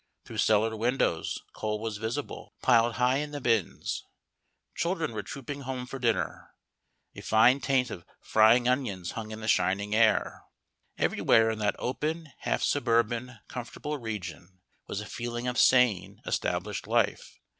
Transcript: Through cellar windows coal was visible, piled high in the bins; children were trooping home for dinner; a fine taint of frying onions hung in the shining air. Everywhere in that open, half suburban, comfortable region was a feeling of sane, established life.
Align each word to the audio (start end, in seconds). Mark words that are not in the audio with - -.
Through 0.25 0.39
cellar 0.39 0.75
windows 0.75 1.37
coal 1.53 1.79
was 1.79 1.97
visible, 1.99 2.55
piled 2.63 2.95
high 2.95 3.17
in 3.17 3.29
the 3.29 3.39
bins; 3.39 4.07
children 4.73 5.11
were 5.13 5.21
trooping 5.21 5.61
home 5.61 5.85
for 5.85 5.99
dinner; 5.99 6.55
a 7.13 7.21
fine 7.21 7.59
taint 7.59 7.91
of 7.91 8.03
frying 8.19 8.67
onions 8.67 9.11
hung 9.11 9.29
in 9.29 9.41
the 9.41 9.47
shining 9.47 9.93
air. 9.93 10.41
Everywhere 10.97 11.51
in 11.51 11.59
that 11.59 11.75
open, 11.77 12.31
half 12.39 12.63
suburban, 12.63 13.41
comfortable 13.47 13.99
region 13.99 14.61
was 14.87 15.01
a 15.01 15.05
feeling 15.05 15.45
of 15.47 15.59
sane, 15.59 16.19
established 16.25 16.87
life. 16.87 17.37